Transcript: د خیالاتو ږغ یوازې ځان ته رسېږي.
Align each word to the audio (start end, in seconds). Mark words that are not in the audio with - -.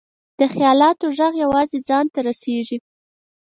د 0.39 0.41
خیالاتو 0.53 1.05
ږغ 1.17 1.33
یوازې 1.43 1.77
ځان 1.87 2.05
ته 2.13 2.19
رسېږي. 2.27 2.77